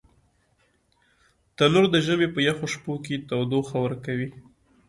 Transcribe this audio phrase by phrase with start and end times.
[1.55, 4.29] تنور د ژمي په یخو شپو کې تودوخه ورکوي